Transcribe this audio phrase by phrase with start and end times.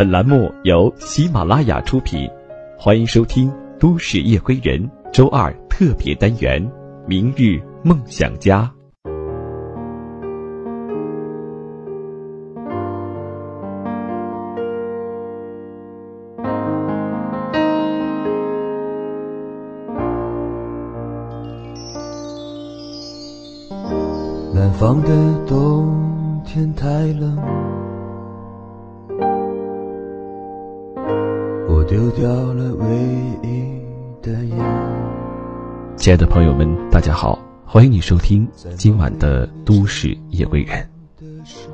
[0.00, 2.26] 本栏目由喜马拉雅出品，
[2.78, 6.66] 欢迎收听《都市夜归人》周二特别单元
[7.06, 8.62] 《明日梦想家》。
[24.54, 27.36] 南方的冬天太冷，
[31.90, 32.86] 丢掉了唯
[33.42, 34.58] 一的烟。
[35.96, 40.88] 亲爱的朋友们，大家好，欢迎你收听今晚的《都市夜归人》，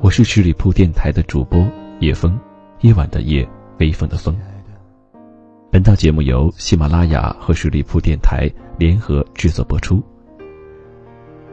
[0.01, 1.63] 我是十里铺电台的主播
[1.99, 2.35] 叶枫，
[2.81, 4.35] 夜晚的夜，微风的风。
[5.69, 10.01] 本档节目由喜马拉雅和十里铺电台联合制作播出。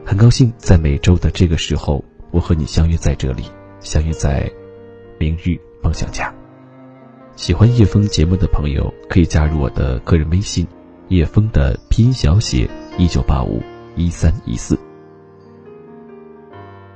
[0.07, 3.45] 很高兴在每周的这个时候，我和你相约在这里，
[3.81, 4.51] 相约在
[5.19, 6.35] 明日梦想家。
[7.37, 10.65] 喜欢叶枫节目的朋友，可以加入我的个人微信
[11.11, 13.61] “叶枫”的拼音小写一九八五
[13.97, 14.79] 一三一四。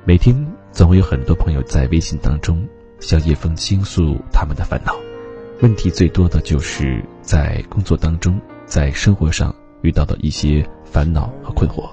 [0.05, 0.33] 每天
[0.71, 2.65] 总会有很多朋友在微信当中
[3.01, 4.95] 向叶枫倾诉他们的烦恼，
[5.61, 11.89] 问题最多的就是在工作当中，在生活上遇到的一些烦恼和困惑。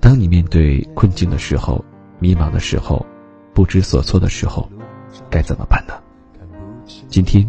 [0.00, 1.84] 当你面对困境的时候，
[2.20, 3.04] 迷茫的时候，
[3.52, 4.70] 不知所措的时候，
[5.28, 5.94] 该怎么办呢？
[7.08, 7.44] 今天，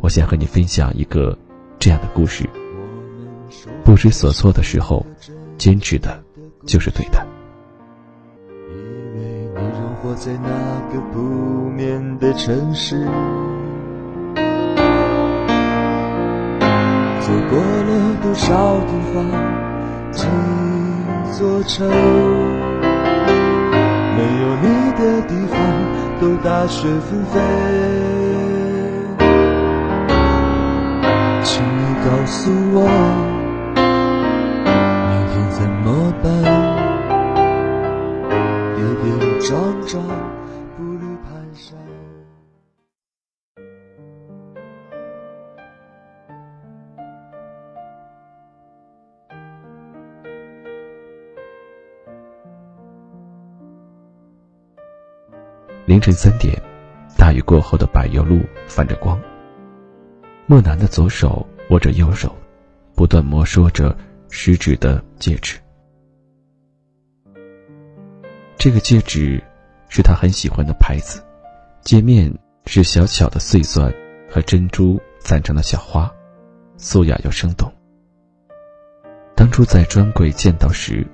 [0.00, 1.36] 我想和你分享一个
[1.78, 2.48] 这样的故事。
[3.84, 5.04] 不知所措的时候，
[5.56, 6.22] 坚持的
[6.66, 7.26] 就是对的。
[8.68, 8.72] 以
[9.18, 10.48] 为你仍活在那
[10.92, 11.20] 个不
[11.70, 13.04] 眠的城市，
[17.20, 19.24] 走过了多少地方，
[20.12, 20.26] 几
[21.38, 21.88] 座城，
[24.16, 24.66] 没有你
[24.98, 25.56] 的地方
[26.20, 28.25] 都大雪纷飞。
[32.06, 32.86] 告诉我，
[33.74, 36.24] 明天怎么办？
[38.76, 39.10] 跌跌
[39.40, 40.00] 撞撞，
[40.76, 41.74] 步履蹒跚。
[55.86, 56.62] 凌晨三点，
[57.18, 58.38] 大雨过后的柏油路
[58.68, 59.20] 泛着光。
[60.46, 62.34] 莫南的左手握着右手，
[62.94, 63.96] 不断摩挲着
[64.30, 65.58] 食指的戒指。
[68.56, 69.42] 这个戒指
[69.88, 71.22] 是他很喜欢的牌子，
[71.82, 72.32] 戒面
[72.66, 73.92] 是小巧的碎钻
[74.30, 76.12] 和珍珠攒成的小花，
[76.76, 77.72] 素雅又生动。
[79.34, 81.06] 当初在专柜见到时，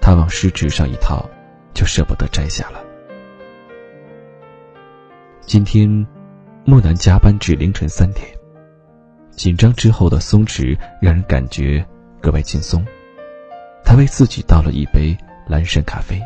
[0.00, 1.28] 他往食指上一套，
[1.72, 2.84] 就舍不得摘下了。
[5.42, 5.88] 今天，
[6.64, 8.37] 木南加班至凌晨三点。
[9.38, 11.82] 紧张之后的松弛让人感觉
[12.20, 12.84] 格外轻松。
[13.84, 15.16] 他为自己倒了一杯
[15.46, 16.20] 蓝山咖啡，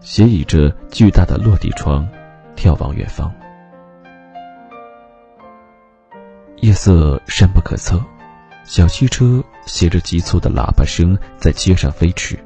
[0.00, 2.08] 斜倚着巨大的落地窗，
[2.56, 3.30] 眺望远方。
[6.58, 8.00] 夜色深不可测，
[8.62, 12.38] 小汽车携着急促的喇叭声在街上飞驰，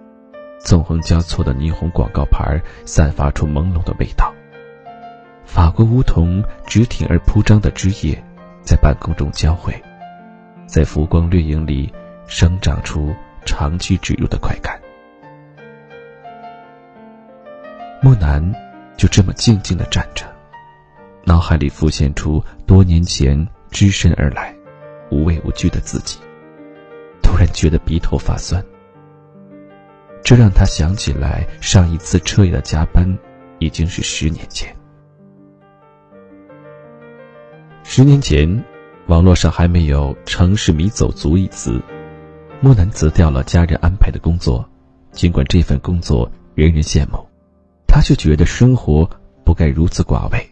[0.58, 4.32] 纵横交错的霓虹广告牌散发出朦胧的味道。
[5.44, 8.25] 法国梧桐直挺而铺张的枝叶，
[8.66, 9.72] 在半空中交汇，
[10.66, 11.91] 在浮光掠影里
[12.27, 14.77] 生长出长驱直入的快感。
[18.03, 18.43] 木南
[18.97, 20.26] 就这么静静的站着，
[21.25, 24.53] 脑海里浮现出多年前只身而来、
[25.12, 26.19] 无畏无惧的自己，
[27.22, 28.60] 突然觉得鼻头发酸。
[30.25, 33.16] 这让他想起来上一次彻夜的加班，
[33.60, 34.75] 已经是十年前。
[37.97, 38.62] 十年前，
[39.07, 41.81] 网络上还没有“城市迷走族”一词，
[42.61, 44.69] 木南辞掉了家人安排的工作。
[45.12, 47.27] 尽管这份工作人人羡慕，
[47.89, 49.09] 他却觉得生活
[49.47, 50.47] 不该如此寡味，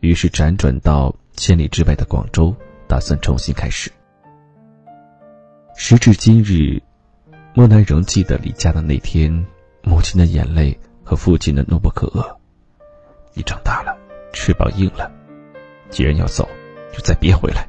[0.00, 2.56] 于是辗转到千里之外的广州，
[2.88, 3.92] 打算重新开始。
[5.76, 6.82] 时至今日，
[7.52, 9.46] 莫南仍记得离家的那天，
[9.82, 10.74] 母亲的眼泪
[11.04, 12.26] 和父亲的怒不可遏。
[13.34, 13.94] 你长大了，
[14.32, 15.12] 翅膀硬了，
[15.90, 16.48] 既然要走。
[16.92, 17.66] 就再别回来。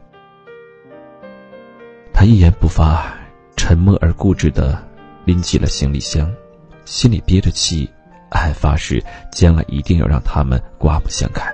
[2.14, 3.14] 他一言不发，
[3.56, 4.84] 沉默而固执的
[5.26, 6.34] 拎起了行李箱，
[6.86, 7.88] 心里憋着气，
[8.30, 11.54] 暗发誓将来一定要让他们刮目相看。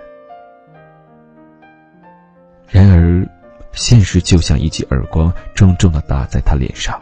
[2.70, 3.28] 然而，
[3.74, 7.00] 现实就像一记耳光，重重的打在他脸上，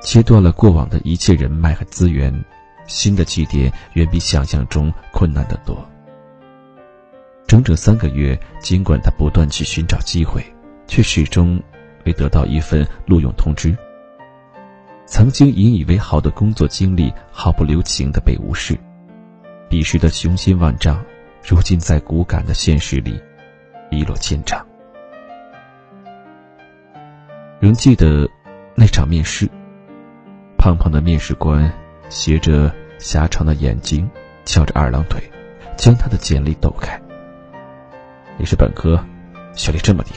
[0.00, 2.32] 切断了过往的一切人脉和资源，
[2.86, 5.89] 新的起点远比想象中困难得多。
[7.50, 10.40] 整整三个月，尽管他不断去寻找机会，
[10.86, 11.60] 却始终
[12.04, 13.76] 未得到一份录用通知。
[15.04, 18.78] 曾经引以为豪的工作经历，毫不留情的被无视。
[19.68, 21.04] 彼时的雄心万丈，
[21.44, 23.20] 如今在骨感的现实里，
[23.90, 24.64] 一落千丈。
[27.58, 28.28] 仍记得
[28.76, 29.50] 那场面试，
[30.56, 31.68] 胖胖的面试官
[32.08, 34.08] 斜着狭长的眼睛，
[34.44, 35.20] 翘着二郎腿，
[35.76, 36.96] 将他的简历抖开。
[38.40, 38.98] 你是本科，
[39.52, 40.14] 学历这么低。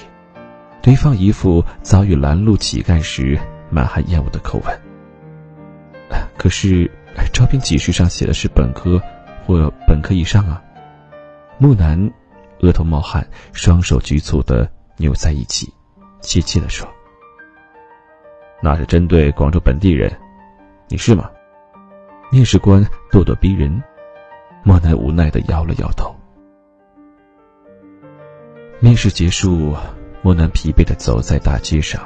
[0.82, 3.38] 对方一副遭遇拦路乞丐时
[3.70, 4.82] 满含厌恶的口吻。
[6.38, 6.90] 可是，
[7.34, 8.98] 招聘启事上写的是本科
[9.46, 10.64] 或本科以上啊。
[11.58, 12.00] 木南
[12.62, 15.70] 额头冒汗，双手局促的扭在一起，
[16.22, 16.88] 怯怯的说
[18.64, 20.10] ：“那是针对广州本地人，
[20.88, 21.30] 你是吗？”
[22.32, 22.82] 面试官
[23.12, 23.84] 咄咄逼人，
[24.64, 26.16] 莫南无奈的摇了摇头。
[28.84, 29.74] 面试结束，
[30.22, 32.06] 莫南疲惫的走在大街上，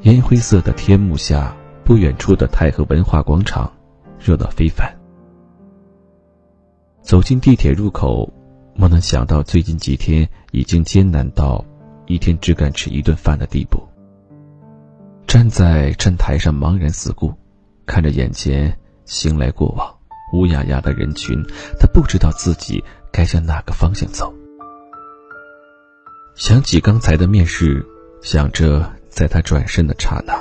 [0.00, 1.56] 烟灰色的天幕下。
[1.84, 3.72] 不远处的太和文化广场，
[4.18, 4.92] 热闹非凡。
[7.00, 8.28] 走进地铁入口，
[8.74, 11.64] 莫能想到最近几天已经艰难到
[12.06, 13.80] 一天只敢吃一顿饭的地步。
[15.28, 17.32] 站在站台上茫然四顾，
[17.86, 19.88] 看着眼前行来过往
[20.32, 21.40] 乌压压的人群，
[21.78, 24.34] 他不知道自己该向哪个方向走。
[26.40, 27.84] 想起刚才的面试，
[28.22, 30.32] 想着在他转身的刹那。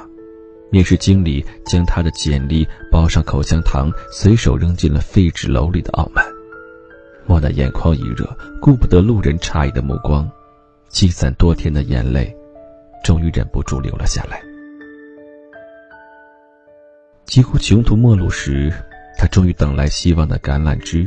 [0.72, 6.26] 面试经理将他的简历包上口香糖，随手扔进了废纸篓里的傲慢。
[7.26, 8.26] 莫奈眼眶一热，
[8.62, 10.26] 顾不得路人诧异的目光，
[10.88, 12.34] 积攒多天的眼泪，
[13.04, 14.42] 终于忍不住流了下来。
[17.26, 18.72] 几乎穷途末路时，
[19.18, 21.06] 他终于等来希望的橄榄枝。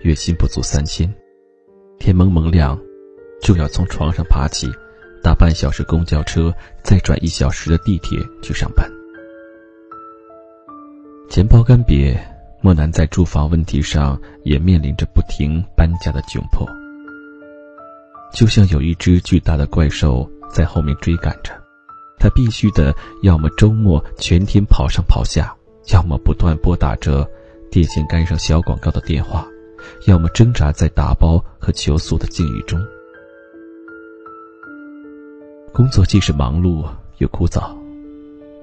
[0.00, 1.14] 月薪不足三千，
[1.98, 2.78] 天蒙蒙亮，
[3.42, 4.70] 就要从床上爬起。
[5.22, 8.86] 搭半小时公交车，再转一小时的地铁去上班。
[11.30, 12.14] 钱包干瘪，
[12.60, 16.68] 莫南在住房问题上也面临着不停搬家的窘迫。
[18.34, 21.52] 就像有一只巨大的怪兽在后面追赶着，
[22.18, 25.56] 他必须的要么周末全天跑上跑下，
[25.90, 27.26] 要么不断拨打着
[27.70, 29.46] 电线杆上小广告的电话，
[30.06, 32.78] 要么挣扎在打包和求诉的境遇中。
[35.74, 36.88] 工作既是忙碌
[37.18, 37.76] 又枯燥，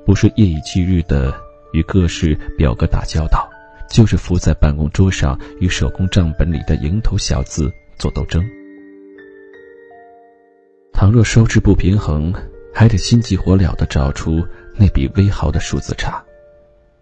[0.05, 1.35] 不是夜以继日的
[1.73, 3.49] 与各式表格打交道，
[3.89, 8.41] 就是伏在办公桌上与手工账本里的蝇头小字做斗争。
[10.93, 12.33] 倘若收支不平衡，
[12.73, 14.41] 还得心急火燎的找出
[14.77, 16.23] 那笔微毫的数字差，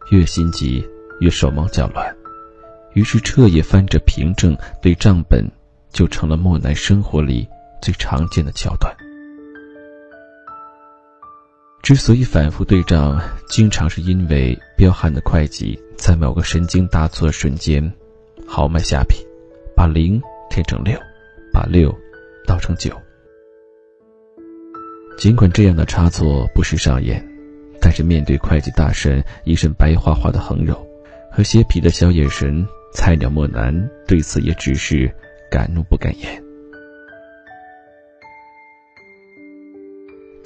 [0.09, 0.83] 越心急
[1.19, 2.11] 越手忙脚乱，
[2.95, 5.47] 于是彻夜翻着凭证对账本，
[5.91, 7.47] 就成了莫南生活里
[7.79, 8.91] 最常见的桥段。
[11.89, 17.91] 之所以反复对账，经常是因为彪悍的会计在某个神经大错的瞬间，
[18.45, 19.15] 豪迈下笔，
[19.75, 20.21] 把零
[20.51, 20.95] 填成六，
[21.51, 21.91] 把六
[22.45, 22.95] 倒成九。
[25.17, 27.27] 尽管这样的差错不时上演，
[27.81, 30.87] 但是面对会计大神一身白花花的横肉
[31.31, 32.63] 和斜皮的小眼神，
[32.93, 33.73] 菜鸟莫南
[34.05, 35.11] 对此也只是
[35.49, 36.48] 敢怒不敢言。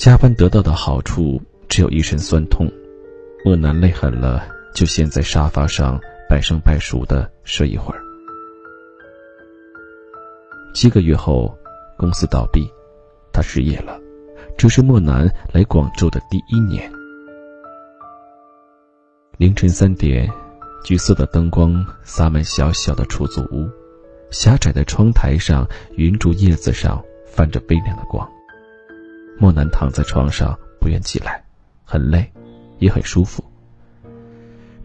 [0.04, 2.70] 加班得到的好处只有一身酸痛，
[3.46, 4.46] 莫南累狠了，
[4.76, 8.02] 就先在沙发上半生半熟的睡一会儿。
[10.74, 11.58] 七个月后，
[11.96, 12.70] 公司倒闭，
[13.32, 13.98] 他失业了。
[14.58, 16.92] 这是莫南来广州的第一年。
[19.38, 20.30] 凌晨三点，
[20.84, 23.70] 橘色的灯光洒满小小的出租屋，
[24.32, 28.30] 狭窄的窗台上，云竹叶子上泛着微亮的光。
[29.44, 31.44] 莫南躺在床上不愿起来，
[31.84, 32.32] 很累，
[32.80, 33.44] 也很舒服。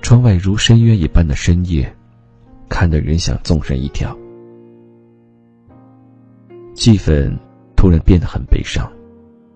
[0.02, 1.94] 窗外如深渊一般的深夜，
[2.68, 4.18] 看得人想纵身一跳。
[6.74, 7.38] 气氛
[7.76, 8.90] 突然变得很悲伤，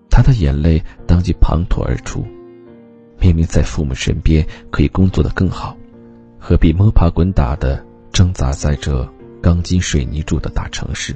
[0.09, 2.25] 他的眼泪当即滂沱而出。
[3.19, 5.75] 明明在父母身边可以工作的更好，
[6.39, 9.05] 何必摸爬滚打的挣扎在这
[9.41, 11.13] 钢筋水泥住的大城市，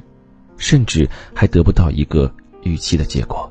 [0.58, 2.30] 甚至还得不到一个
[2.64, 3.50] 预期的结果？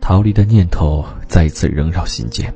[0.00, 2.52] 逃离的念头再一次萦绕心间，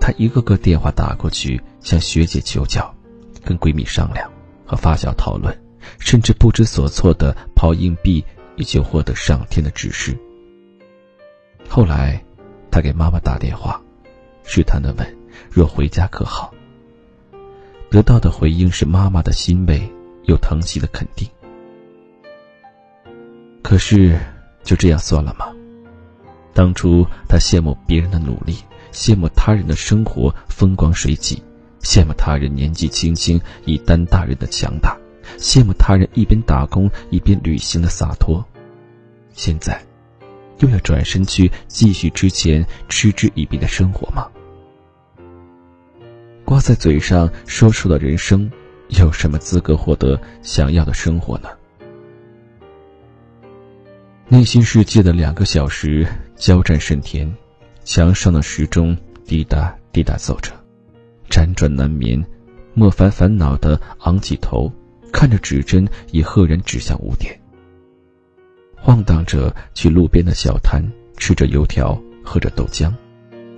[0.00, 2.94] 她一个个电话打过去，向学姐求教，
[3.42, 4.30] 跟闺蜜商量，
[4.64, 5.56] 和发小讨论，
[5.98, 8.24] 甚至不知所措的抛硬币，
[8.56, 10.16] 以求获得上天的指示。
[11.68, 12.22] 后来，
[12.70, 13.80] 他给妈妈打电话，
[14.44, 15.16] 试探的问
[15.50, 16.52] ：“若回家可好？”
[17.90, 19.80] 得到的回应是妈妈的欣慰
[20.24, 21.28] 又疼惜的肯定，
[23.62, 24.18] 可是，
[24.62, 25.53] 就这样算了吗？
[26.54, 28.56] 当初他羡慕别人的努力，
[28.92, 31.42] 羡慕他人的生活风光水起，
[31.82, 34.96] 羡慕他人年纪轻轻已担大人的强大，
[35.36, 38.44] 羡慕他人一边打工一边旅行的洒脱。
[39.32, 39.82] 现在，
[40.60, 44.28] 又要转身去继续之前嗤之以鼻的生活吗？
[46.44, 48.48] 挂在嘴上说出的人生，
[48.90, 51.48] 有什么资格获得想要的生活呢？
[54.34, 57.32] 内心世界的两个小时交战甚甜，
[57.84, 60.50] 墙上的时钟滴答滴答奏着，
[61.30, 62.20] 辗转难眠。
[62.74, 64.68] 莫凡烦恼的昂起头，
[65.12, 67.32] 看着指针已赫然指向五点。
[68.74, 70.82] 晃荡着去路边的小摊，
[71.16, 72.92] 吃着油条，喝着豆浆，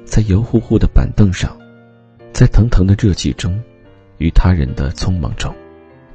[0.04, 1.56] 在油乎乎的板凳上，
[2.34, 3.58] 在腾腾的热气中，
[4.18, 5.56] 与他人的匆忙中，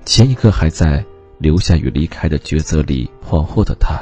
[0.05, 1.03] 前一刻还在
[1.39, 3.99] 留下与离开的抉择里恍惚的他。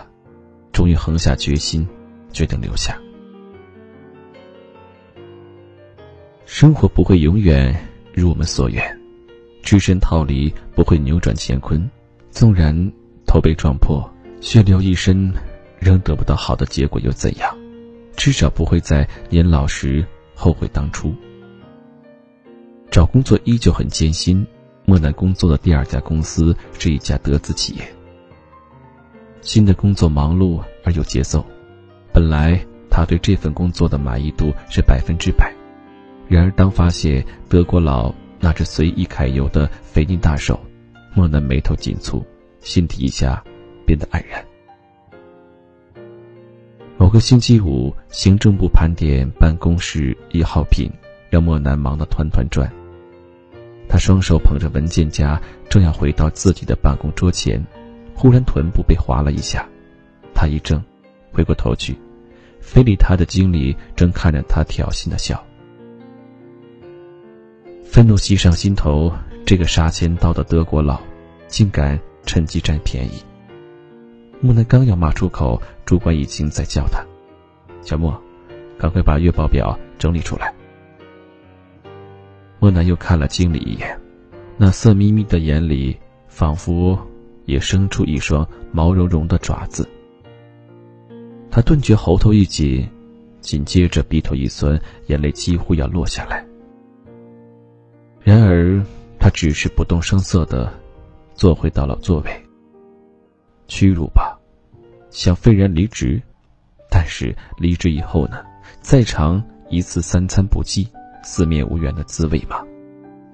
[0.80, 1.86] 终于横下决心，
[2.32, 2.98] 决定留下。
[6.46, 7.76] 生活不会永远
[8.14, 8.82] 如我们所愿，
[9.62, 11.86] 只身逃离不会扭转乾坤。
[12.32, 12.74] 纵然
[13.28, 14.10] 头被撞破，
[14.40, 15.34] 血流一身，
[15.80, 17.54] 仍得不到好的结果又怎样？
[18.16, 21.14] 至少不会在年老时后悔当初。
[22.90, 24.48] 找工作依旧很艰辛。
[24.86, 27.86] 莫南工作的第二家公司是一家德资企业。
[29.42, 31.46] 新的工作忙碌而有节奏，
[32.14, 32.60] 本来
[32.90, 35.54] 他对这份工作的满意度是百分之百。
[36.28, 40.60] 然而，当发现德国佬那只随意揩油的肥腻大手，
[41.14, 42.24] 莫南眉头紧蹙，
[42.62, 43.44] 心底一下
[43.86, 44.46] 变得黯然。
[46.98, 50.92] 某个星期五，行政部盘点办公室一号品，
[51.30, 52.72] 让莫南忙得团团转。
[53.88, 57.66] 他双手捧着文件夹，正要回到自己的办公桌前。
[58.14, 59.68] 忽然臀部被划了一下，
[60.34, 60.82] 他一怔，
[61.32, 61.98] 回过头去，
[62.60, 65.44] 非礼他的经理正看着他挑衅的笑。
[67.84, 69.12] 愤怒袭上心头，
[69.46, 71.00] 这个杀千刀的德国佬，
[71.48, 73.24] 竟敢趁机占便宜。
[74.40, 77.04] 木南刚要骂出口，主管已经在叫他
[77.82, 78.18] ：“小莫，
[78.78, 80.54] 赶快把月报表整理出来。”
[82.60, 84.00] 莫南又看了经理一眼，
[84.58, 86.98] 那色眯眯的眼里，仿佛……
[87.46, 89.90] 也生出一双毛茸茸的爪子。
[91.52, 92.88] 他顿觉喉头一紧，
[93.42, 96.46] 紧接着鼻头一酸，眼泪几乎要落下来。
[98.22, 98.84] 然而，
[99.18, 100.72] 他只是不动声色的
[101.34, 102.32] 坐回到了座位。
[103.68, 104.38] 屈辱吧，
[105.10, 106.22] 想愤然离职，
[106.90, 108.44] 但是离职以后呢？
[108.82, 110.88] 再尝一次三餐不继、
[111.24, 112.64] 四面无缘的滋味吗？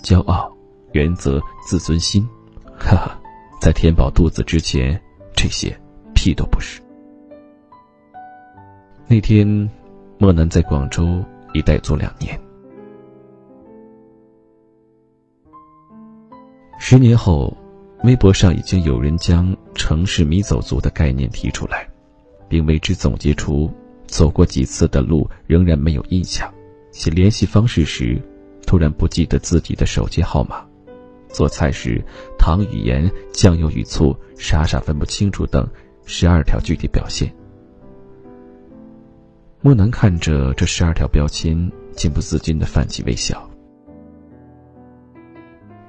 [0.02, 0.52] 骄傲、
[0.94, 2.28] 原则、自尊心，
[2.78, 3.20] 哈哈。
[3.62, 5.02] 在填饱肚子之前，
[5.36, 5.76] 这些
[6.14, 6.82] 屁都不是。
[9.08, 9.70] 那天，
[10.18, 12.40] 莫南在广州已待足两年。
[16.80, 17.56] 十年后，
[18.04, 21.88] 微博上已经有人将“城市迷走族”的概念提出来，
[22.50, 23.72] 并为之总结出
[24.08, 26.52] 走过几次的路仍然没有印象，
[26.92, 28.20] 写联系方式时
[28.66, 30.66] 突然不记得自己的手机号码。
[31.30, 32.04] 做菜时，
[32.40, 35.68] 糖与盐、酱油与醋，傻傻分不清楚等
[36.06, 37.32] 十二条具体表现。
[39.66, 41.58] 莫南看着这十二条标签，
[41.96, 43.50] 情不自禁的泛起微笑。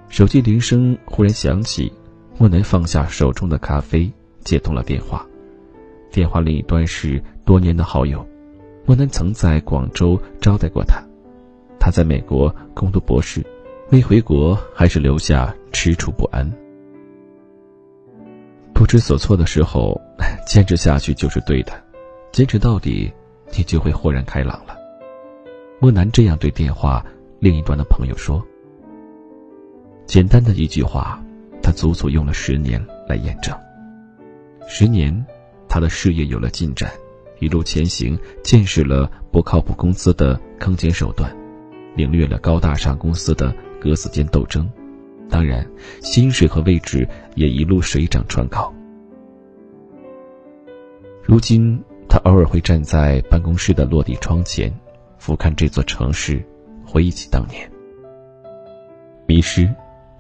[0.08, 1.92] 手机铃声忽然响起，
[2.38, 4.10] 莫南放下手中的咖啡，
[4.42, 5.26] 接通了电话。
[6.10, 8.26] 电话另一端是多年的好友，
[8.86, 10.98] 莫南曾在广州招待过他，
[11.78, 13.44] 他在美国攻读博士。
[13.90, 16.50] 未回国，还是留下，踟蹰不安。
[18.72, 20.00] 不知所措的时候，
[20.48, 21.72] 坚持下去就是对的，
[22.32, 23.12] 坚持到底，
[23.54, 24.76] 你就会豁然开朗了。
[25.78, 27.04] 莫南这样对电话
[27.38, 28.44] 另一端的朋友说。
[30.06, 31.22] 简单的一句话，
[31.62, 33.54] 他足足用了十年来验证。
[34.68, 35.24] 十年，
[35.68, 36.90] 他的事业有了进展，
[37.40, 41.34] 一路前行，见识了不靠谱公司的坑钱手段，
[41.94, 43.54] 领略了高大上公司的。
[43.78, 44.68] 格子间斗争，
[45.28, 45.64] 当然，
[46.00, 48.72] 薪水和位置也一路水涨船高。
[51.22, 51.80] 如今，
[52.16, 54.72] 他偶尔会站在办公室的落地窗前，
[55.18, 56.42] 俯瞰这座城市，
[56.82, 57.70] 回忆起当年。
[59.26, 59.70] 迷失，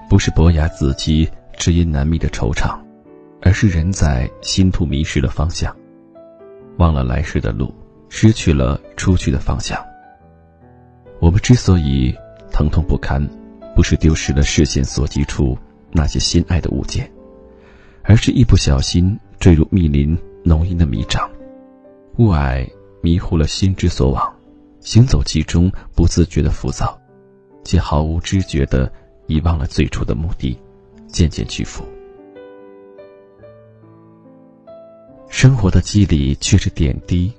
[0.06, 1.26] 不是伯牙子期
[1.56, 2.78] 知音难觅的惆怅，
[3.40, 5.74] 而是人在心途迷失的方向，
[6.76, 7.74] 忘了来时的路，
[8.10, 9.82] 失去了出去的方向。
[11.18, 12.14] 我们之所以
[12.52, 13.26] 疼痛不堪。
[13.74, 15.56] 不是丢失了视线所及处
[15.92, 17.10] 那些心爱的物件，
[18.02, 21.30] 而是一不小心坠入密林浓荫的迷障，
[22.18, 22.66] 雾霭
[23.02, 24.34] 迷糊了心之所往，
[24.80, 26.98] 行走其中不自觉的浮躁，
[27.62, 28.90] 且毫无知觉的
[29.26, 30.58] 遗忘了最初的目的，
[31.08, 31.84] 渐渐屈服。
[35.28, 37.30] 生活的机理却是点滴，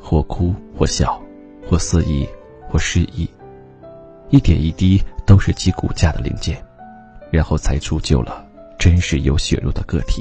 [0.00, 1.22] 或哭或笑，
[1.68, 2.28] 或肆意
[2.68, 3.28] 或失意，
[4.30, 6.60] 一点一滴都是其骨架的零件，
[7.30, 8.44] 然后才铸就了
[8.78, 10.20] 真实有血肉的个体。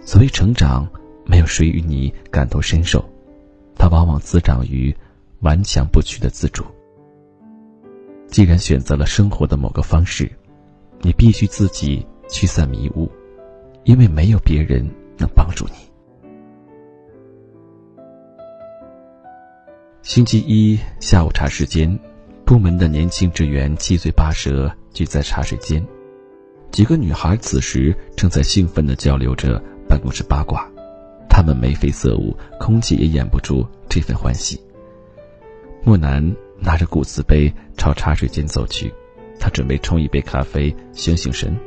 [0.00, 0.88] 所谓成长，
[1.24, 3.04] 没有谁与你感同身受，
[3.76, 4.94] 它往往滋长于
[5.40, 6.64] 顽强不屈的自主。
[8.26, 10.30] 既然选择了生活的某个方式，
[11.00, 13.10] 你必须自己驱散迷雾，
[13.84, 14.88] 因为没有别人
[15.18, 15.72] 能帮助你。
[20.02, 21.98] 星期一下午茶时间，
[22.44, 25.86] 部门的年轻职员七嘴八舌聚在茶水间，
[26.70, 30.68] 几个女孩此时正在兴奋地交流着办公室八卦，
[31.34, 34.62] 他们眉飞色舞，空气也掩不住这份欢喜。
[35.82, 36.22] 莫南
[36.60, 38.92] 拿着古瓷杯朝茶水间走去，
[39.40, 41.58] 他准备冲一杯咖啡醒醒神。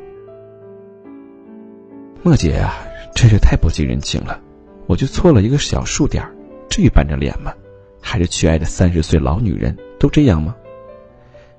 [2.21, 2.75] 莫姐啊，
[3.15, 4.39] 真是太不近人情了，
[4.85, 6.23] 我就错了一个小数点
[6.69, 7.51] 至于板着脸吗？
[7.99, 10.55] 还是缺爱的三十岁老女人都这样吗？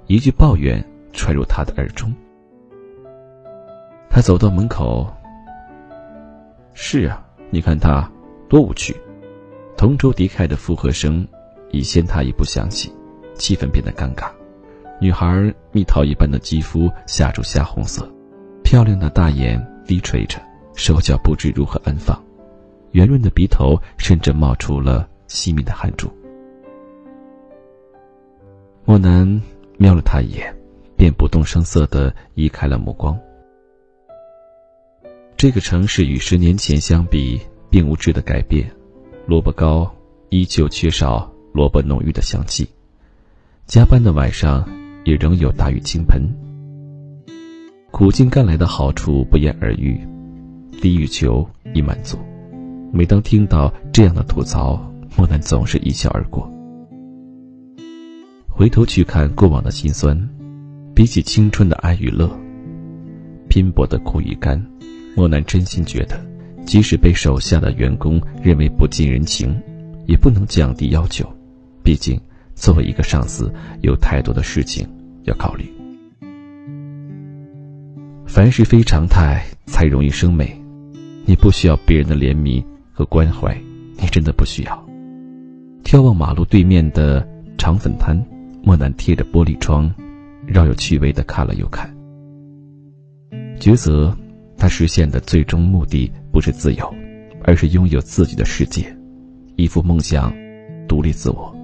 [0.07, 0.81] 一句抱怨
[1.13, 2.15] 传入他的耳中。
[4.09, 5.13] 他走到门口。
[6.73, 8.11] 是啊，你看他
[8.49, 8.95] 多无趣。
[9.77, 11.27] 同舟敌忾的附和声
[11.71, 12.91] 已先他一步响起，
[13.35, 14.31] 气氛变得尴尬。
[15.01, 18.11] 女孩蜜桃一般的肌肤吓出虾红色，
[18.65, 20.41] 漂亮的大眼低垂着，
[20.75, 22.19] 手脚不知如何安放，
[22.93, 26.11] 圆润的鼻头甚至冒出了细密的汗珠。
[28.87, 29.29] 莫南
[29.77, 30.57] 瞄了他一眼，
[30.97, 33.19] 便不动声色地移开了目光。
[35.37, 37.39] 这个城市与十年前相比，
[37.69, 38.67] 并无质的改变，
[39.27, 39.95] 萝卜糕
[40.31, 42.67] 依旧缺少萝卜浓郁的香气，
[43.67, 44.67] 加班的晚上
[45.05, 46.23] 也仍有大雨倾盆。
[47.91, 50.01] 苦尽甘来的好处不言而喻，
[50.81, 52.19] 低欲求已满足。
[52.91, 56.51] 每当听到这样的吐槽，莫南总是一笑而过。
[58.49, 60.19] 回头去看过往的辛酸，
[60.95, 62.27] 比起青春的哀与乐，
[63.51, 64.59] 拼搏的苦与甘，
[65.17, 66.25] 莫南真心觉得，
[66.67, 69.59] 即使被手下的员工认为不近人情，
[70.07, 71.27] 也不能降低要求。
[71.83, 72.21] 毕竟，
[72.55, 73.51] 作为一个上司，
[73.81, 74.87] 有太多的事情
[75.25, 75.65] 要考虑。
[78.27, 80.55] 凡事非常态，才容易生美。
[81.25, 83.57] 你不需要别人的怜悯和关怀，
[83.99, 84.87] 你真的不需要。
[85.83, 87.27] 眺望马路对面的
[87.57, 88.23] 肠粉摊。
[88.63, 89.89] 莫南贴着玻璃窗，
[90.45, 91.89] 饶有趣味的看了又看。
[93.61, 94.13] 抉择，
[94.57, 96.95] 他实现的最终目的不是自由，
[97.43, 98.85] 而是拥有自己的世界，
[99.57, 100.35] 依附梦想，
[100.89, 101.55] 独立自我。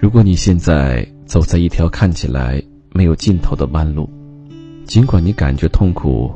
[0.00, 4.08] 如果你现在走在一条看起来没有尽头的弯路，
[4.84, 6.32] 尽管你感觉痛苦，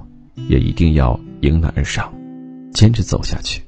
[0.48, 2.12] 也一定要迎难而上，
[2.72, 3.62] 坚持走下去。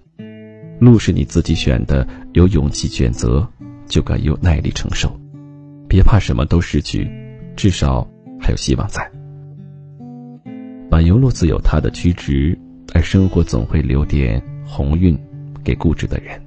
[0.80, 3.48] 路是你自己选的，有勇气选择。
[3.86, 5.14] 就该有耐力承受，
[5.86, 7.06] 别怕什么都失去，
[7.54, 8.04] 至少
[8.40, 9.08] 还有希望在。
[10.94, 12.57] 马油路自有它的曲直，
[12.92, 15.18] 而生活总会留点鸿运
[15.64, 16.40] 给固执的人。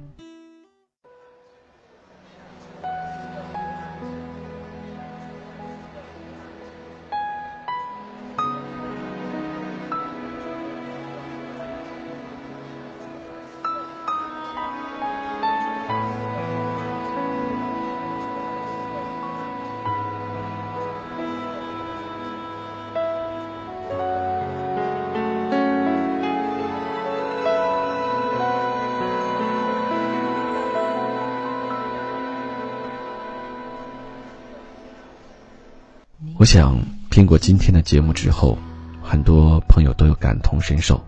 [36.38, 36.78] 我想，
[37.10, 38.56] 听过今天的节目之后，
[39.02, 41.04] 很多朋友都有感同身受。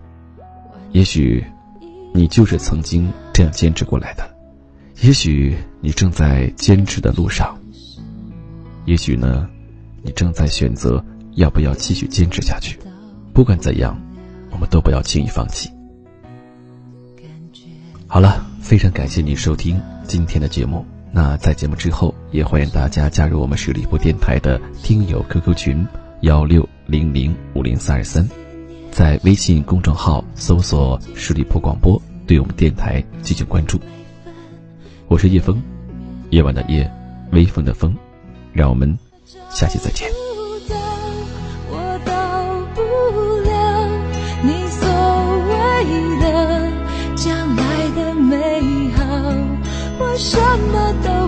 [0.91, 1.41] 也许，
[2.13, 4.25] 你就是曾经这样坚持过来的；
[5.01, 7.55] 也许你正在坚持的路上；
[8.83, 9.47] 也许呢，
[10.03, 11.01] 你正在选择
[11.35, 12.77] 要不要继续坚持下去。
[13.33, 13.97] 不管怎样，
[14.51, 15.71] 我们都不要轻易放弃。
[18.05, 20.85] 好了，非常感谢你收听今天的节目。
[21.13, 25.85] 那在节目之后，也欢迎大家加入我们十里铺电台的听友 QQ 群
[26.21, 28.25] 幺六零零五零三二三，
[28.91, 33.77] 在微信公众号搜索“十里铺广播”，对我们电台进行关注。
[35.07, 35.61] 我是叶枫，
[36.29, 36.89] 夜晚的夜，
[37.31, 37.93] 微风的风，
[38.53, 38.97] 让我们
[39.49, 40.20] 下期再见。
[50.21, 51.20] 什么都